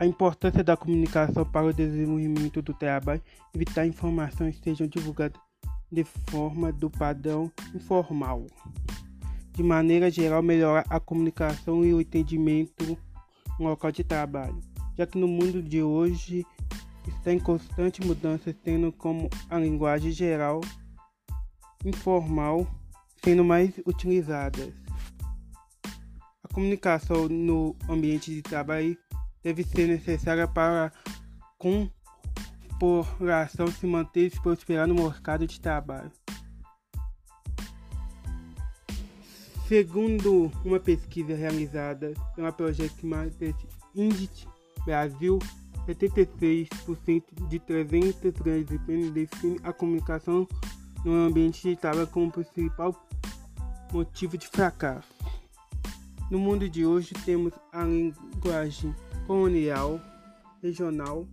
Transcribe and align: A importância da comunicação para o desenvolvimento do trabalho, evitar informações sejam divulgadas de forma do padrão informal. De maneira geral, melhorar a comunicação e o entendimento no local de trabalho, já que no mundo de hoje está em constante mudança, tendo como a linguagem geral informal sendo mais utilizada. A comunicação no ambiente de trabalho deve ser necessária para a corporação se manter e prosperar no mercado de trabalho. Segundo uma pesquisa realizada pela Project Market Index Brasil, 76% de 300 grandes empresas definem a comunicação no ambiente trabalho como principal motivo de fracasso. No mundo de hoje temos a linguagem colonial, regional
A 0.00 0.06
importância 0.06 0.62
da 0.62 0.76
comunicação 0.76 1.44
para 1.44 1.66
o 1.66 1.72
desenvolvimento 1.72 2.62
do 2.62 2.72
trabalho, 2.72 3.20
evitar 3.52 3.84
informações 3.84 4.56
sejam 4.62 4.86
divulgadas 4.86 5.40
de 5.90 6.04
forma 6.04 6.70
do 6.70 6.88
padrão 6.88 7.50
informal. 7.74 8.46
De 9.52 9.62
maneira 9.62 10.08
geral, 10.08 10.40
melhorar 10.40 10.84
a 10.88 11.00
comunicação 11.00 11.84
e 11.84 11.92
o 11.92 12.00
entendimento 12.00 12.96
no 13.58 13.70
local 13.70 13.90
de 13.90 14.04
trabalho, 14.04 14.60
já 14.96 15.04
que 15.04 15.18
no 15.18 15.26
mundo 15.26 15.60
de 15.60 15.82
hoje 15.82 16.46
está 17.08 17.32
em 17.32 17.40
constante 17.40 18.00
mudança, 18.06 18.54
tendo 18.62 18.92
como 18.92 19.28
a 19.50 19.58
linguagem 19.58 20.12
geral 20.12 20.60
informal 21.84 22.68
sendo 23.24 23.44
mais 23.44 23.76
utilizada. 23.84 24.72
A 26.44 26.54
comunicação 26.54 27.28
no 27.28 27.74
ambiente 27.88 28.32
de 28.32 28.42
trabalho 28.42 28.96
deve 29.42 29.62
ser 29.64 29.86
necessária 29.86 30.46
para 30.46 30.86
a 30.86 30.92
corporação 32.78 33.66
se 33.68 33.86
manter 33.86 34.26
e 34.26 34.40
prosperar 34.40 34.86
no 34.86 34.94
mercado 34.94 35.46
de 35.46 35.60
trabalho. 35.60 36.10
Segundo 39.66 40.50
uma 40.64 40.80
pesquisa 40.80 41.34
realizada 41.34 42.14
pela 42.34 42.50
Project 42.50 43.04
Market 43.04 43.54
Index 43.94 44.46
Brasil, 44.84 45.38
76% 45.86 47.48
de 47.48 47.58
300 47.58 48.32
grandes 48.40 48.72
empresas 48.72 49.10
definem 49.10 49.58
a 49.62 49.72
comunicação 49.72 50.48
no 51.04 51.12
ambiente 51.26 51.76
trabalho 51.76 52.06
como 52.06 52.32
principal 52.32 52.94
motivo 53.92 54.38
de 54.38 54.48
fracasso. 54.48 55.17
No 56.30 56.38
mundo 56.38 56.68
de 56.68 56.84
hoje 56.84 57.14
temos 57.24 57.54
a 57.72 57.84
linguagem 57.84 58.94
colonial, 59.26 59.98
regional 60.62 61.26